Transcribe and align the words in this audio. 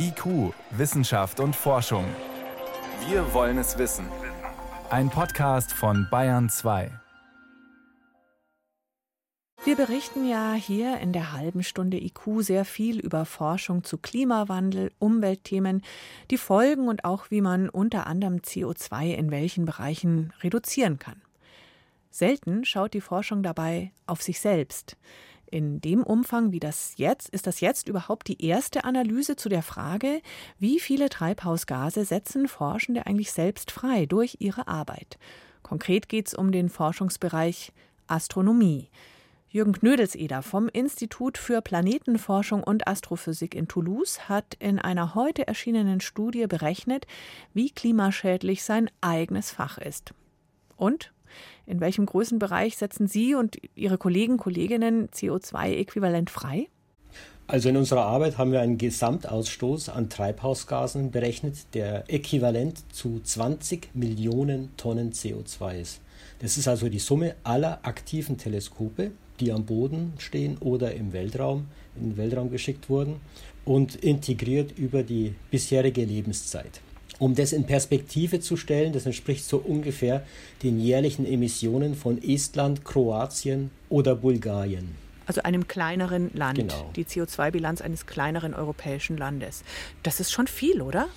IQ, 0.00 0.54
Wissenschaft 0.70 1.40
und 1.40 1.56
Forschung. 1.56 2.04
Wir 3.08 3.34
wollen 3.34 3.58
es 3.58 3.78
wissen. 3.78 4.06
Ein 4.90 5.10
Podcast 5.10 5.72
von 5.72 6.06
Bayern 6.08 6.48
2. 6.48 6.92
Wir 9.64 9.74
berichten 9.74 10.28
ja 10.28 10.52
hier 10.54 10.98
in 10.98 11.12
der 11.12 11.32
halben 11.32 11.64
Stunde 11.64 11.96
IQ 11.96 12.42
sehr 12.42 12.64
viel 12.64 13.00
über 13.00 13.24
Forschung 13.24 13.82
zu 13.82 13.98
Klimawandel, 13.98 14.92
Umweltthemen, 15.00 15.82
die 16.30 16.38
Folgen 16.38 16.86
und 16.86 17.04
auch 17.04 17.32
wie 17.32 17.40
man 17.40 17.68
unter 17.68 18.06
anderem 18.06 18.36
CO2 18.36 19.14
in 19.14 19.32
welchen 19.32 19.64
Bereichen 19.64 20.32
reduzieren 20.44 21.00
kann. 21.00 21.20
Selten 22.12 22.64
schaut 22.64 22.94
die 22.94 23.00
Forschung 23.00 23.42
dabei 23.42 23.90
auf 24.06 24.22
sich 24.22 24.38
selbst. 24.38 24.96
In 25.50 25.80
dem 25.80 26.02
Umfang, 26.02 26.52
wie 26.52 26.60
das 26.60 26.92
jetzt, 26.96 27.30
ist 27.30 27.46
das 27.46 27.60
jetzt 27.60 27.88
überhaupt 27.88 28.28
die 28.28 28.44
erste 28.44 28.84
Analyse 28.84 29.34
zu 29.36 29.48
der 29.48 29.62
Frage, 29.62 30.20
wie 30.58 30.78
viele 30.78 31.08
Treibhausgase 31.08 32.04
setzen 32.04 32.48
Forschende 32.48 33.06
eigentlich 33.06 33.32
selbst 33.32 33.70
frei 33.70 34.04
durch 34.04 34.36
ihre 34.40 34.68
Arbeit. 34.68 35.18
Konkret 35.62 36.10
geht 36.10 36.28
es 36.28 36.34
um 36.34 36.52
den 36.52 36.68
Forschungsbereich 36.68 37.72
Astronomie. 38.06 38.90
Jürgen 39.48 39.72
Knödelseder 39.72 40.42
vom 40.42 40.68
Institut 40.68 41.38
für 41.38 41.62
Planetenforschung 41.62 42.62
und 42.62 42.86
Astrophysik 42.86 43.54
in 43.54 43.68
Toulouse 43.68 44.28
hat 44.28 44.54
in 44.58 44.78
einer 44.78 45.14
heute 45.14 45.48
erschienenen 45.48 46.00
Studie 46.02 46.46
berechnet, 46.46 47.06
wie 47.54 47.70
klimaschädlich 47.70 48.62
sein 48.62 48.90
eigenes 49.00 49.50
Fach 49.50 49.78
ist. 49.78 50.12
Und 50.76 51.10
in 51.66 51.80
welchem 51.80 52.06
Größenbereich 52.06 52.76
setzen 52.76 53.06
Sie 53.06 53.34
und 53.34 53.58
Ihre 53.74 53.98
Kollegen, 53.98 54.36
Kolleginnen 54.36 55.08
CO2-Äquivalent 55.08 56.30
frei? 56.30 56.68
Also 57.46 57.70
in 57.70 57.78
unserer 57.78 58.04
Arbeit 58.04 58.36
haben 58.36 58.52
wir 58.52 58.60
einen 58.60 58.76
Gesamtausstoß 58.76 59.88
an 59.88 60.10
Treibhausgasen 60.10 61.10
berechnet, 61.10 61.72
der 61.72 62.04
äquivalent 62.12 62.94
zu 62.94 63.20
20 63.20 63.94
Millionen 63.94 64.76
Tonnen 64.76 65.12
CO2 65.12 65.80
ist. 65.80 66.00
Das 66.40 66.58
ist 66.58 66.68
also 66.68 66.90
die 66.90 66.98
Summe 66.98 67.36
aller 67.44 67.80
aktiven 67.84 68.36
Teleskope, 68.36 69.12
die 69.40 69.50
am 69.50 69.64
Boden 69.64 70.12
stehen 70.18 70.58
oder 70.58 70.92
im 70.92 71.14
Weltraum, 71.14 71.68
in 71.96 72.10
den 72.10 72.16
Weltraum 72.18 72.50
geschickt 72.50 72.90
wurden 72.90 73.16
und 73.64 73.96
integriert 73.96 74.78
über 74.78 75.02
die 75.02 75.34
bisherige 75.50 76.04
Lebenszeit. 76.04 76.82
Um 77.18 77.34
das 77.34 77.52
in 77.52 77.64
Perspektive 77.64 78.40
zu 78.40 78.56
stellen, 78.56 78.92
das 78.92 79.06
entspricht 79.06 79.44
so 79.44 79.58
ungefähr 79.58 80.22
den 80.62 80.80
jährlichen 80.80 81.26
Emissionen 81.26 81.94
von 81.94 82.22
Estland, 82.22 82.84
Kroatien 82.84 83.70
oder 83.88 84.14
Bulgarien. 84.14 84.94
Also 85.26 85.42
einem 85.42 85.68
kleineren 85.68 86.30
Land, 86.32 86.58
genau. 86.58 86.90
die 86.96 87.04
CO2-Bilanz 87.04 87.82
eines 87.82 88.06
kleineren 88.06 88.54
europäischen 88.54 89.18
Landes. 89.18 89.62
Das 90.02 90.20
ist 90.20 90.32
schon 90.32 90.46
viel, 90.46 90.80
oder? 90.80 91.08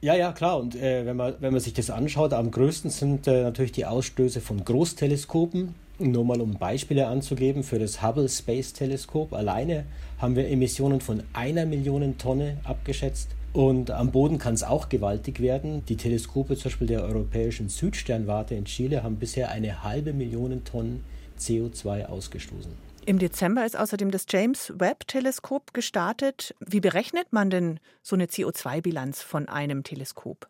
Ja, 0.00 0.14
ja, 0.14 0.32
klar. 0.32 0.58
Und 0.58 0.74
äh, 0.74 1.04
wenn, 1.04 1.16
man, 1.16 1.34
wenn 1.40 1.52
man 1.52 1.60
sich 1.60 1.74
das 1.74 1.90
anschaut, 1.90 2.32
am 2.32 2.50
größten 2.50 2.90
sind 2.90 3.26
äh, 3.26 3.42
natürlich 3.42 3.72
die 3.72 3.84
Ausstöße 3.84 4.40
von 4.40 4.64
Großteleskopen. 4.64 5.74
Nur 5.98 6.24
mal 6.24 6.40
um 6.40 6.54
Beispiele 6.54 7.08
anzugeben, 7.08 7.62
für 7.62 7.78
das 7.78 8.02
Hubble 8.02 8.30
Space 8.30 8.72
Teleskop 8.72 9.34
alleine 9.34 9.84
haben 10.18 10.34
wir 10.34 10.48
Emissionen 10.48 11.02
von 11.02 11.22
einer 11.34 11.66
Million 11.66 12.16
Tonne 12.16 12.56
abgeschätzt. 12.64 13.28
Und 13.52 13.90
am 13.90 14.12
Boden 14.12 14.38
kann 14.38 14.54
es 14.54 14.62
auch 14.62 14.88
gewaltig 14.88 15.40
werden. 15.40 15.84
Die 15.86 15.96
Teleskope 15.96 16.56
zum 16.56 16.70
Beispiel 16.70 16.86
der 16.86 17.02
europäischen 17.02 17.68
Südsternwarte 17.68 18.54
in 18.54 18.64
Chile 18.64 19.02
haben 19.02 19.16
bisher 19.16 19.50
eine 19.50 19.82
halbe 19.82 20.12
Million 20.12 20.62
Tonnen 20.64 21.04
CO2 21.38 22.06
ausgestoßen. 22.06 22.72
Im 23.06 23.18
Dezember 23.18 23.66
ist 23.66 23.76
außerdem 23.76 24.10
das 24.10 24.26
James 24.28 24.72
Webb 24.76 25.08
Teleskop 25.08 25.74
gestartet. 25.74 26.54
Wie 26.60 26.80
berechnet 26.80 27.32
man 27.32 27.50
denn 27.50 27.80
so 28.02 28.14
eine 28.14 28.26
CO2-Bilanz 28.26 29.22
von 29.22 29.48
einem 29.48 29.82
Teleskop? 29.82 30.48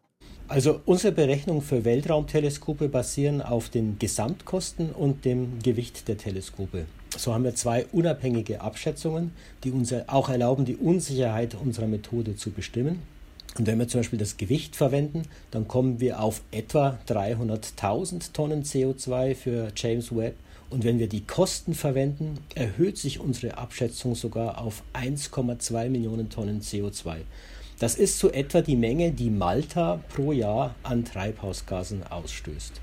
Also 0.49 0.81
unsere 0.85 1.13
Berechnungen 1.13 1.63
für 1.63 1.85
Weltraumteleskope 1.85 2.89
basieren 2.89 3.41
auf 3.41 3.71
den 3.71 3.99
Gesamtkosten 3.99 4.91
und 4.91 5.25
dem 5.25 5.61
Gewicht 5.63 6.09
der 6.09 6.19
Teleskope. 6.19 6.87
So 7.21 7.35
haben 7.35 7.45
wir 7.45 7.55
zwei 7.55 7.85
unabhängige 7.93 8.63
Abschätzungen, 8.63 9.33
die 9.63 9.73
uns 9.73 9.93
auch 10.07 10.31
erlauben, 10.31 10.65
die 10.65 10.77
Unsicherheit 10.77 11.55
unserer 11.55 11.87
Methode 11.87 12.35
zu 12.35 12.51
bestimmen. 12.51 13.03
Und 13.59 13.67
wenn 13.67 13.79
wir 13.79 13.89
zum 13.89 14.01
Beispiel 14.01 14.19
das 14.19 14.39
Gewicht 14.39 14.75
verwenden, 14.75 15.25
dann 15.51 15.69
kommen 15.69 16.01
wir 16.01 16.23
auf 16.23 16.41
etwa 16.51 16.99
300.000 17.07 18.33
Tonnen 18.33 18.63
CO2 18.63 19.35
für 19.35 19.69
James 19.77 20.17
Webb. 20.17 20.37
Und 20.71 20.85
wenn 20.85 20.99
wir 20.99 21.11
die 21.11 21.27
Kosten 21.27 21.75
verwenden, 21.75 22.39
erhöht 22.55 22.97
sich 22.97 23.21
unsere 23.21 23.59
Abschätzung 23.59 24.15
sogar 24.15 24.59
auf 24.59 24.83
1,2 24.95 25.91
Millionen 25.91 26.31
Tonnen 26.31 26.63
CO2. 26.63 27.17
Das 27.79 27.97
ist 27.97 28.19
so 28.19 28.31
etwa 28.31 28.63
die 28.63 28.77
Menge, 28.77 29.13
die 29.13 29.29
Malta 29.29 30.01
pro 30.09 30.33
Jahr 30.33 30.75
an 30.85 31.05
Treibhausgasen 31.05 32.03
ausstößt. 32.07 32.81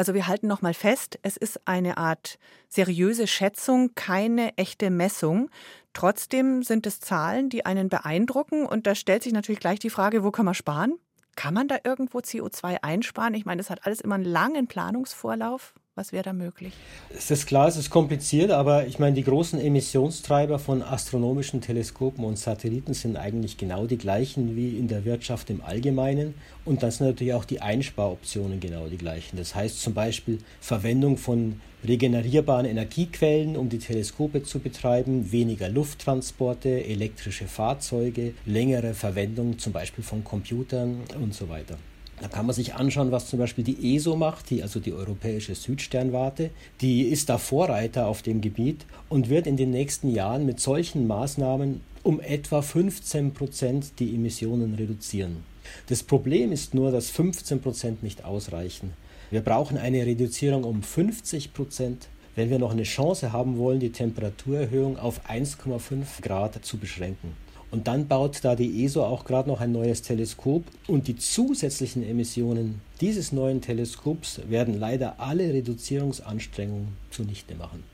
Also 0.00 0.14
wir 0.14 0.28
halten 0.28 0.46
noch 0.46 0.62
mal 0.62 0.72
fest, 0.72 1.18
es 1.20 1.36
ist 1.36 1.60
eine 1.68 1.98
Art 1.98 2.38
seriöse 2.70 3.26
Schätzung, 3.26 3.94
keine 3.94 4.56
echte 4.56 4.88
Messung. 4.88 5.50
Trotzdem 5.92 6.62
sind 6.62 6.86
es 6.86 7.00
Zahlen, 7.00 7.50
die 7.50 7.66
einen 7.66 7.90
beeindrucken 7.90 8.64
und 8.64 8.86
da 8.86 8.94
stellt 8.94 9.22
sich 9.22 9.34
natürlich 9.34 9.60
gleich 9.60 9.78
die 9.78 9.90
Frage, 9.90 10.24
wo 10.24 10.30
kann 10.30 10.46
man 10.46 10.54
sparen? 10.54 10.94
Kann 11.36 11.52
man 11.52 11.68
da 11.68 11.76
irgendwo 11.84 12.20
CO2 12.20 12.78
einsparen? 12.80 13.34
Ich 13.34 13.44
meine, 13.44 13.58
das 13.58 13.68
hat 13.68 13.84
alles 13.84 14.00
immer 14.00 14.14
einen 14.14 14.24
langen 14.24 14.68
Planungsvorlauf. 14.68 15.74
Was 16.00 16.14
wäre 16.14 16.22
da 16.22 16.32
möglich? 16.32 16.72
Es 17.14 17.30
ist 17.30 17.44
klar, 17.44 17.68
es 17.68 17.76
ist 17.76 17.90
kompliziert, 17.90 18.52
aber 18.52 18.86
ich 18.86 18.98
meine, 18.98 19.14
die 19.14 19.22
großen 19.22 19.60
Emissionstreiber 19.60 20.58
von 20.58 20.80
astronomischen 20.80 21.60
Teleskopen 21.60 22.24
und 22.24 22.38
Satelliten 22.38 22.94
sind 22.94 23.18
eigentlich 23.18 23.58
genau 23.58 23.84
die 23.84 23.98
gleichen 23.98 24.56
wie 24.56 24.78
in 24.78 24.88
der 24.88 25.04
Wirtschaft 25.04 25.50
im 25.50 25.60
Allgemeinen. 25.60 26.32
Und 26.64 26.82
dann 26.82 26.90
sind 26.90 27.06
natürlich 27.06 27.34
auch 27.34 27.44
die 27.44 27.60
Einsparoptionen 27.60 28.60
genau 28.60 28.86
die 28.86 28.96
gleichen. 28.96 29.36
Das 29.36 29.54
heißt 29.54 29.82
zum 29.82 29.92
Beispiel 29.92 30.38
Verwendung 30.62 31.18
von 31.18 31.60
regenerierbaren 31.86 32.64
Energiequellen, 32.64 33.58
um 33.58 33.68
die 33.68 33.78
Teleskope 33.78 34.42
zu 34.42 34.58
betreiben, 34.58 35.30
weniger 35.32 35.68
Lufttransporte, 35.68 36.82
elektrische 36.82 37.46
Fahrzeuge, 37.46 38.32
längere 38.46 38.94
Verwendung 38.94 39.58
zum 39.58 39.74
Beispiel 39.74 40.02
von 40.02 40.24
Computern 40.24 41.02
und 41.20 41.34
so 41.34 41.50
weiter. 41.50 41.76
Da 42.20 42.28
kann 42.28 42.44
man 42.44 42.54
sich 42.54 42.74
anschauen, 42.74 43.12
was 43.12 43.28
zum 43.28 43.38
Beispiel 43.38 43.64
die 43.64 43.96
ESO 43.96 44.14
macht, 44.14 44.50
die, 44.50 44.62
also 44.62 44.78
die 44.78 44.92
Europäische 44.92 45.54
Südsternwarte. 45.54 46.50
Die 46.82 47.02
ist 47.04 47.30
da 47.30 47.38
Vorreiter 47.38 48.06
auf 48.06 48.20
dem 48.20 48.42
Gebiet 48.42 48.84
und 49.08 49.30
wird 49.30 49.46
in 49.46 49.56
den 49.56 49.70
nächsten 49.70 50.10
Jahren 50.10 50.44
mit 50.44 50.60
solchen 50.60 51.06
Maßnahmen 51.06 51.80
um 52.02 52.20
etwa 52.20 52.60
15 52.60 53.32
Prozent 53.32 53.98
die 53.98 54.14
Emissionen 54.14 54.74
reduzieren. 54.74 55.44
Das 55.86 56.02
Problem 56.02 56.52
ist 56.52 56.74
nur, 56.74 56.90
dass 56.90 57.08
15 57.08 57.62
Prozent 57.62 58.02
nicht 58.02 58.24
ausreichen. 58.24 58.92
Wir 59.30 59.40
brauchen 59.40 59.78
eine 59.78 60.04
Reduzierung 60.04 60.64
um 60.64 60.82
50 60.82 61.54
Prozent, 61.54 62.08
wenn 62.36 62.50
wir 62.50 62.58
noch 62.58 62.72
eine 62.72 62.82
Chance 62.82 63.32
haben 63.32 63.56
wollen, 63.56 63.80
die 63.80 63.92
Temperaturerhöhung 63.92 64.98
auf 64.98 65.26
1,5 65.28 66.20
Grad 66.20 66.64
zu 66.64 66.76
beschränken. 66.76 67.34
Und 67.70 67.86
dann 67.86 68.08
baut 68.08 68.40
da 68.42 68.56
die 68.56 68.84
ESO 68.84 69.04
auch 69.04 69.24
gerade 69.24 69.48
noch 69.48 69.60
ein 69.60 69.72
neues 69.72 70.02
Teleskop 70.02 70.64
und 70.88 71.06
die 71.06 71.16
zusätzlichen 71.16 72.02
Emissionen 72.02 72.80
dieses 73.00 73.30
neuen 73.32 73.60
Teleskops 73.60 74.40
werden 74.48 74.78
leider 74.78 75.20
alle 75.20 75.52
Reduzierungsanstrengungen 75.52 76.88
zunichte 77.10 77.54
machen. 77.54 77.84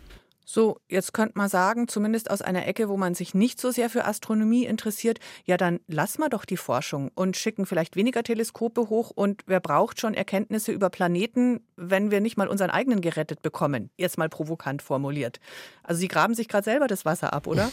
So, 0.49 0.79
jetzt 0.89 1.13
könnte 1.13 1.37
man 1.37 1.49
sagen, 1.49 1.89
zumindest 1.89 2.31
aus 2.31 2.41
einer 2.41 2.69
Ecke, 2.69 2.89
wo 2.89 2.97
man 2.97 3.17
sich 3.17 3.35
nicht 3.35 3.61
so 3.61 3.73
sehr 3.73 3.91
für 3.91 4.05
Astronomie 4.05 4.65
interessiert, 4.65 5.19
ja, 5.45 5.57
dann 5.57 5.81
lassen 5.89 6.21
wir 6.21 6.29
doch 6.29 6.45
die 6.45 6.57
Forschung 6.57 7.11
und 7.17 7.37
schicken 7.37 7.67
vielleicht 7.67 7.97
weniger 7.97 8.23
Teleskope 8.23 8.89
hoch 8.89 9.11
und 9.13 9.43
wer 9.47 9.59
braucht 9.59 10.01
schon 10.01 10.15
Erkenntnisse 10.15 10.71
über 10.71 10.89
Planeten, 10.89 11.63
wenn 11.75 12.13
wir 12.13 12.21
nicht 12.21 12.37
mal 12.37 12.47
unseren 12.47 12.71
eigenen 12.71 13.01
gerettet 13.01 13.43
bekommen? 13.43 13.91
Jetzt 13.97 14.19
mal 14.19 14.29
provokant 14.29 14.83
formuliert. 14.83 15.41
Also 15.83 15.99
Sie 15.99 16.07
graben 16.07 16.35
sich 16.35 16.47
gerade 16.47 16.65
selber 16.65 16.87
das 16.87 17.05
Wasser 17.05 17.33
ab, 17.33 17.49
oder? 17.49 17.69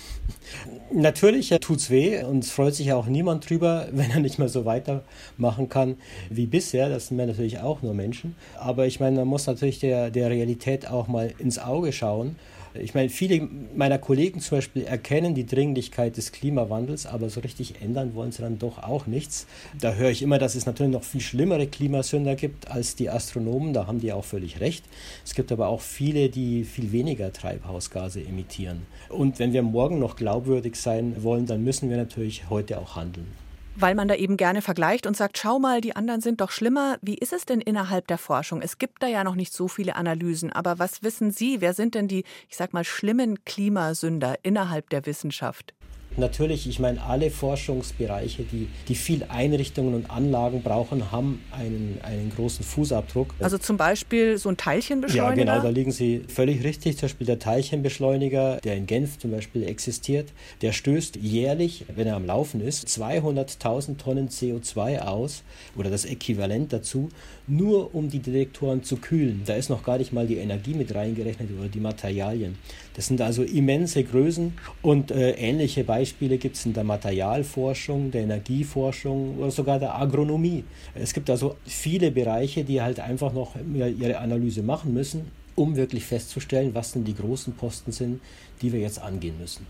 Natürlich 0.92 1.52
tut's 1.62 1.92
weh 1.92 2.24
und 2.24 2.44
es 2.44 2.50
freut 2.50 2.74
sich 2.74 2.92
auch 2.92 3.06
niemand 3.06 3.48
drüber, 3.48 3.88
wenn 3.92 4.10
er 4.10 4.20
nicht 4.20 4.40
mehr 4.40 4.50
so 4.50 4.66
weitermachen 4.66 5.70
kann 5.70 5.98
wie 6.32 6.48
bisher. 6.48 6.90
Das 6.90 7.10
sind 7.10 7.20
wir 7.20 7.28
natürlich 7.28 7.60
auch 7.60 7.84
nur 7.84 7.94
Menschen. 7.94 8.36
Aber 8.58 8.88
ich 8.88 9.00
meine, 9.00 9.18
man 9.18 9.28
muss 9.28 9.46
natürlich 9.46 9.80
der, 9.80 10.10
der 10.10 10.32
Realität 10.32 10.90
auch 10.90 11.08
mal 11.08 11.32
ins 11.38 11.60
Auge 11.60 11.94
schauen. 11.94 12.36
Ich 12.76 12.96
meine, 12.96 13.10
viele 13.10 13.48
meiner 13.76 14.00
Kollegen 14.00 14.40
zum 14.40 14.58
Beispiel 14.58 14.84
erkennen 14.84 15.36
die 15.36 15.46
Dringlichkeit 15.46 16.18
des 16.18 16.32
Klimawandels, 16.32 17.06
aber 17.06 17.30
so 17.30 17.40
richtig 17.42 17.82
ändern 17.82 18.16
wollen 18.16 18.32
sie 18.32 18.42
dann 18.42 18.58
doch 18.58 18.82
auch 18.82 19.06
nichts. 19.06 19.46
Da 19.80 19.94
höre 19.94 20.10
ich 20.10 20.24
immer, 20.24 20.40
dass 20.40 20.56
es 20.56 20.66
natürlich 20.66 20.92
noch 20.92 21.04
viel 21.04 21.22
schlimmere 21.22 21.68
Klimasünder 21.68 22.36
gibt 22.36 22.72
als 22.72 22.96
die 22.96 23.10
Astronomen. 23.10 23.74
Da 23.74 23.86
haben 23.86 24.00
die 24.00 24.12
auch 24.12 24.26
völlig 24.26 24.60
recht. 24.60 24.86
Es 25.24 25.36
gibt 25.36 25.52
aber 25.52 25.68
auch 25.68 25.82
viele, 25.82 26.30
die 26.30 26.64
viel 26.64 26.92
weniger 26.92 27.32
Treibhausgase 27.32 28.22
emittieren. 28.22 28.88
Und 29.10 29.38
wenn 29.38 29.54
wir 29.54 29.62
morgen 29.62 30.00
noch 30.00 30.16
glaubwürdig 30.16 30.76
sein 30.76 31.22
wollen, 31.22 31.46
dann 31.46 31.64
müssen 31.64 31.92
wir 31.92 31.98
natürlich 31.98 32.50
heute 32.50 32.80
auch 32.80 32.96
handeln 32.96 33.43
weil 33.76 33.96
man 33.96 34.08
da 34.08 34.16
eben 34.16 34.38
gerne 34.38 34.62
vergleicht 34.62 35.08
und 35.08 35.18
sagt, 35.18 35.38
schau 35.38 35.60
mal, 35.60 35.82
die 35.82 35.96
anderen 35.96 36.22
sind 36.22 36.42
doch 36.42 36.52
schlimmer. 36.52 36.98
Wie 37.02 37.18
ist 37.18 37.34
es 37.34 37.46
denn 37.46 37.62
innerhalb 37.62 38.08
der 38.08 38.18
Forschung? 38.18 38.62
Es 38.62 38.78
gibt 38.78 39.02
da 39.02 39.08
ja 39.08 39.24
noch 39.24 39.36
nicht 39.36 39.54
so 39.54 39.68
viele 39.68 39.96
Analysen, 39.96 40.52
aber 40.52 40.80
was 40.80 41.04
wissen 41.04 41.32
Sie? 41.32 41.62
Wer 41.62 41.74
sind 41.74 41.96
denn 41.96 42.08
die, 42.08 42.24
ich 42.50 42.58
sag 42.58 42.74
mal, 42.74 42.84
schlimmen 42.84 43.44
Klimasünder 43.46 44.38
innerhalb 44.44 44.90
der 44.90 45.06
Wissenschaft? 45.06 45.74
Natürlich, 46.18 46.68
ich 46.68 46.80
meine, 46.80 47.02
alle 47.02 47.32
Forschungsbereiche, 47.32 48.44
die, 48.44 48.68
die 48.88 48.96
viel 48.96 49.24
Einrichtungen 49.30 49.94
und 49.96 50.10
Anlagen 50.10 50.62
brauchen, 50.62 51.12
haben 51.12 51.42
einen, 51.52 52.00
einen 52.04 52.32
großen 52.36 52.64
Fußabdruck. 52.64 53.34
Also 53.40 53.58
zum 53.58 53.78
Beispiel 53.78 54.38
so 54.38 54.50
ein 54.50 54.58
Teilchenbeschleuniger? 54.58 55.46
Ja, 55.46 55.54
genau, 55.54 55.64
da 55.64 55.70
liegen 55.70 55.92
Sie 55.92 56.22
völlig 56.28 56.64
richtig. 56.64 56.98
Zum 56.98 57.08
Beispiel 57.08 57.28
der 57.28 57.40
Teilchenbeschleuniger, 57.40 58.58
der 58.64 58.76
in 58.76 58.86
Genf 58.86 59.18
zum 59.18 59.32
Beispiel 59.32 59.64
existiert, 59.64 60.32
der 60.62 60.72
stößt 60.72 61.16
jährlich, 61.16 61.86
wenn 61.96 62.08
er 62.08 62.16
am 62.16 62.26
Laufen 62.26 62.62
ist, 62.62 62.88
200.000 62.88 63.98
Tonnen 63.98 64.30
CO2 64.30 65.00
aus 65.00 65.44
oder 65.76 65.90
das 65.90 66.06
Äquivalent 66.06 66.74
dazu, 66.74 67.10
nur 67.48 67.94
um 67.94 68.10
die 68.10 68.20
Detektoren 68.20 68.84
zu 68.84 68.98
kühlen. 68.98 69.42
Da 69.46 69.56
ist 69.56 69.70
noch 69.70 69.84
gar 69.84 69.98
nicht 69.98 70.14
mal 70.14 70.28
die 70.28 70.38
Energie 70.38 70.74
mit 70.74 70.94
reingerechnet 70.94 71.50
oder 71.58 71.68
die 71.68 71.80
Materialien. 71.80 72.58
Das 72.96 73.08
sind 73.08 73.22
also 73.22 73.44
immense 73.44 74.04
Größen 74.04 74.54
und 74.82 75.12
äh, 75.12 75.32
ähnliche 75.32 75.84
Beispiele 76.04 76.38
gibt 76.38 76.58
es 76.58 76.66
in 76.66 76.74
der 76.74 76.84
Materialforschung, 76.84 78.12
der 78.12 78.24
Energieforschung 78.24 79.38
oder 79.38 79.52
sogar 79.52 79.80
der 79.80 79.96
Agronomie. 79.96 80.66
Es 80.96 81.14
gibt 81.14 81.30
also 81.30 81.56
viele 81.66 82.12
Bereiche, 82.12 82.66
die 82.66 82.82
halt 82.82 83.00
einfach 83.00 83.32
noch 83.32 83.56
ihre 83.74 84.18
Analyse 84.18 84.64
machen 84.64 84.94
müssen, 84.94 85.32
um 85.56 85.78
wirklich 85.78 86.04
festzustellen, 86.04 86.76
was 86.76 86.92
denn 86.92 87.06
die 87.06 87.16
großen 87.16 87.54
Posten 87.54 87.94
sind, 87.94 88.20
die 88.62 88.74
wir 88.74 88.82
jetzt 88.82 89.02
angehen 89.02 89.40
müssen. 89.40 89.66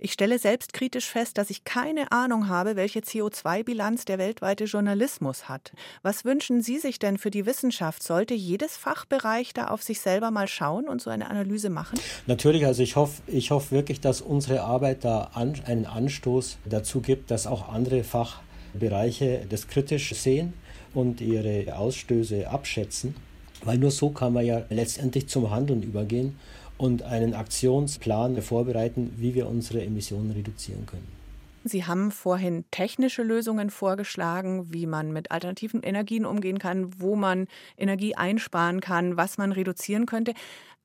Ich 0.00 0.12
stelle 0.12 0.38
selbstkritisch 0.38 1.06
fest, 1.06 1.38
dass 1.38 1.50
ich 1.50 1.64
keine 1.64 2.12
Ahnung 2.12 2.48
habe, 2.48 2.76
welche 2.76 3.00
CO2-Bilanz 3.00 4.04
der 4.04 4.18
weltweite 4.18 4.64
Journalismus 4.64 5.48
hat. 5.48 5.72
Was 6.02 6.24
wünschen 6.24 6.62
Sie 6.62 6.78
sich 6.78 7.00
denn 7.00 7.18
für 7.18 7.32
die 7.32 7.46
Wissenschaft? 7.46 8.04
Sollte 8.04 8.34
jedes 8.34 8.76
Fachbereich 8.76 9.54
da 9.54 9.66
auf 9.66 9.82
sich 9.82 9.98
selber 10.00 10.30
mal 10.30 10.46
schauen 10.46 10.88
und 10.88 11.02
so 11.02 11.10
eine 11.10 11.28
Analyse 11.28 11.68
machen? 11.68 11.98
Natürlich, 12.28 12.64
also 12.64 12.80
ich 12.80 12.94
hoffe, 12.94 13.22
ich 13.26 13.50
hoffe 13.50 13.72
wirklich, 13.72 14.00
dass 14.00 14.20
unsere 14.20 14.62
Arbeit 14.62 15.04
da 15.04 15.30
an, 15.34 15.54
einen 15.66 15.86
Anstoß 15.86 16.58
dazu 16.64 17.00
gibt, 17.00 17.32
dass 17.32 17.48
auch 17.48 17.68
andere 17.68 18.04
Fachbereiche 18.04 19.46
das 19.48 19.66
kritisch 19.66 20.14
sehen 20.14 20.52
und 20.94 21.20
ihre 21.20 21.76
Ausstöße 21.76 22.48
abschätzen. 22.48 23.16
Weil 23.64 23.78
nur 23.78 23.90
so 23.90 24.10
kann 24.10 24.32
man 24.32 24.46
ja 24.46 24.62
letztendlich 24.70 25.26
zum 25.26 25.50
Handeln 25.50 25.82
übergehen 25.82 26.38
und 26.78 27.02
einen 27.02 27.34
Aktionsplan 27.34 28.40
vorbereiten, 28.40 29.12
wie 29.16 29.34
wir 29.34 29.48
unsere 29.48 29.82
Emissionen 29.82 30.30
reduzieren 30.30 30.86
können. 30.86 31.18
Sie 31.64 31.84
haben 31.84 32.10
vorhin 32.12 32.64
technische 32.70 33.22
Lösungen 33.22 33.68
vorgeschlagen, 33.70 34.72
wie 34.72 34.86
man 34.86 35.12
mit 35.12 35.30
alternativen 35.30 35.82
Energien 35.82 36.24
umgehen 36.24 36.58
kann, 36.58 37.00
wo 37.00 37.16
man 37.16 37.46
Energie 37.76 38.14
einsparen 38.14 38.80
kann, 38.80 39.16
was 39.16 39.36
man 39.38 39.52
reduzieren 39.52 40.06
könnte. 40.06 40.32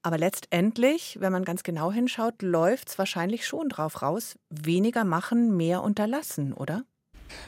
Aber 0.01 0.17
letztendlich, 0.17 1.17
wenn 1.21 1.31
man 1.31 1.45
ganz 1.45 1.63
genau 1.63 1.91
hinschaut, 1.91 2.41
läuft 2.41 2.89
es 2.89 2.97
wahrscheinlich 2.97 3.45
schon 3.45 3.69
drauf 3.69 4.01
raus, 4.01 4.35
weniger 4.49 5.05
machen, 5.05 5.55
mehr 5.55 5.81
unterlassen, 5.81 6.51
oder? 6.53 6.83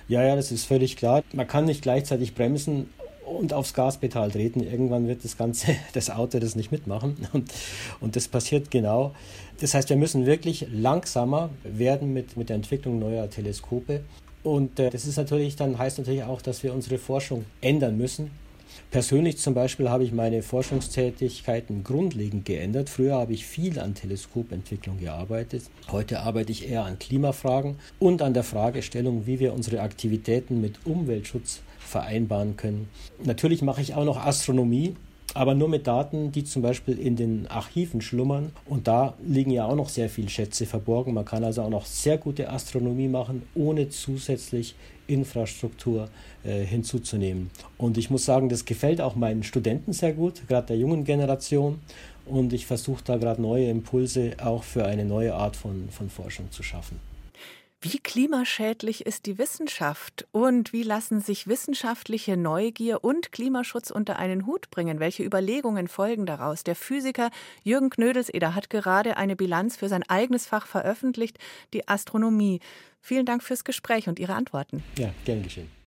Ja, 0.07 0.23
ja, 0.23 0.35
das 0.35 0.51
ist 0.51 0.65
völlig 0.65 0.95
klar. 0.95 1.23
Man 1.33 1.47
kann 1.47 1.65
nicht 1.65 1.81
gleichzeitig 1.81 2.33
bremsen 2.33 2.89
und 3.25 3.53
aufs 3.53 3.73
Gaspedal 3.73 4.31
treten. 4.31 4.61
Irgendwann 4.61 5.07
wird 5.07 5.23
das 5.23 5.37
Ganze, 5.37 5.75
das 5.93 6.09
Auto 6.09 6.39
das 6.39 6.55
nicht 6.55 6.71
mitmachen. 6.71 7.15
Und, 7.33 7.51
und 7.99 8.15
das 8.15 8.27
passiert 8.27 8.71
genau. 8.71 9.13
Das 9.59 9.73
heißt, 9.73 9.89
wir 9.89 9.97
müssen 9.97 10.25
wirklich 10.25 10.67
langsamer 10.71 11.49
werden 11.63 12.13
mit, 12.13 12.37
mit 12.37 12.49
der 12.49 12.55
Entwicklung 12.55 12.99
neuer 12.99 13.29
Teleskope. 13.29 14.01
Und 14.43 14.79
äh, 14.79 14.89
das 14.89 15.05
ist 15.05 15.17
natürlich 15.17 15.55
dann 15.55 15.77
heißt 15.77 15.97
natürlich 15.97 16.23
auch, 16.23 16.41
dass 16.41 16.63
wir 16.63 16.73
unsere 16.73 16.97
Forschung 16.97 17.45
ändern 17.61 17.97
müssen. 17.97 18.31
Persönlich 18.91 19.37
zum 19.37 19.53
Beispiel 19.53 19.89
habe 19.89 20.03
ich 20.03 20.11
meine 20.11 20.43
Forschungstätigkeiten 20.43 21.83
grundlegend 21.83 22.45
geändert. 22.45 22.89
Früher 22.89 23.15
habe 23.15 23.33
ich 23.33 23.45
viel 23.45 23.79
an 23.79 23.95
Teleskopentwicklung 23.95 24.99
gearbeitet. 24.99 25.63
Heute 25.91 26.19
arbeite 26.21 26.51
ich 26.51 26.69
eher 26.69 26.85
an 26.85 26.99
Klimafragen 26.99 27.77
und 27.99 28.21
an 28.21 28.33
der 28.33 28.43
Fragestellung, 28.43 29.25
wie 29.25 29.39
wir 29.39 29.53
unsere 29.53 29.81
Aktivitäten 29.81 30.61
mit 30.61 30.85
Umweltschutz 30.85 31.61
vereinbaren 31.85 32.57
können. 32.57 32.89
Natürlich 33.23 33.61
mache 33.61 33.81
ich 33.81 33.93
auch 33.93 34.05
noch 34.05 34.17
Astronomie, 34.17 34.95
aber 35.33 35.53
nur 35.53 35.67
mit 35.67 35.85
Daten, 35.85 36.31
die 36.31 36.45
zum 36.45 36.61
Beispiel 36.61 36.97
in 36.97 37.15
den 37.15 37.47
Archiven 37.47 38.01
schlummern. 38.01 38.51
Und 38.65 38.87
da 38.87 39.15
liegen 39.25 39.51
ja 39.51 39.65
auch 39.65 39.75
noch 39.75 39.89
sehr 39.89 40.09
viele 40.09 40.29
Schätze 40.29 40.65
verborgen. 40.65 41.13
Man 41.13 41.25
kann 41.25 41.43
also 41.43 41.61
auch 41.61 41.69
noch 41.69 41.85
sehr 41.85 42.17
gute 42.17 42.49
Astronomie 42.49 43.09
machen, 43.09 43.43
ohne 43.53 43.89
zusätzlich 43.89 44.75
Infrastruktur 45.07 46.09
äh, 46.43 46.63
hinzuzunehmen. 46.63 47.51
Und 47.77 47.97
ich 47.97 48.09
muss 48.09 48.25
sagen, 48.25 48.49
das 48.49 48.65
gefällt 48.65 49.01
auch 49.01 49.15
meinen 49.15 49.43
Studenten 49.43 49.93
sehr 49.93 50.13
gut, 50.13 50.47
gerade 50.47 50.67
der 50.67 50.77
jungen 50.77 51.03
Generation. 51.03 51.79
Und 52.25 52.53
ich 52.53 52.65
versuche 52.65 53.03
da 53.03 53.17
gerade 53.17 53.41
neue 53.41 53.69
Impulse 53.69 54.37
auch 54.41 54.63
für 54.63 54.85
eine 54.85 55.05
neue 55.05 55.35
Art 55.35 55.55
von, 55.55 55.89
von 55.89 56.09
Forschung 56.09 56.49
zu 56.49 56.63
schaffen. 56.63 56.99
Wie 57.87 57.99
klimaschädlich 57.99 59.05
ist 59.05 59.27
die 59.27 59.37
Wissenschaft 59.37 60.25
und 60.31 60.73
wie 60.73 60.81
lassen 60.81 61.21
sich 61.21 61.45
wissenschaftliche 61.45 62.35
Neugier 62.35 63.03
und 63.03 63.31
Klimaschutz 63.31 63.91
unter 63.91 64.17
einen 64.17 64.47
Hut 64.47 64.71
bringen? 64.71 64.99
Welche 64.99 65.21
Überlegungen 65.21 65.87
folgen 65.87 66.25
daraus? 66.25 66.63
Der 66.63 66.75
Physiker 66.75 67.29
Jürgen 67.61 67.91
Knödelseder 67.91 68.55
hat 68.55 68.71
gerade 68.71 69.17
eine 69.17 69.35
Bilanz 69.35 69.77
für 69.77 69.87
sein 69.87 70.01
eigenes 70.01 70.47
Fach 70.47 70.65
veröffentlicht, 70.65 71.37
die 71.75 71.87
Astronomie. 71.87 72.59
Vielen 73.01 73.27
Dank 73.27 73.43
fürs 73.43 73.63
Gespräch 73.63 74.09
und 74.09 74.17
Ihre 74.17 74.33
Antworten. 74.33 74.83
Ja, 74.97 75.13
gern 75.23 75.43
geschehen. 75.43 75.69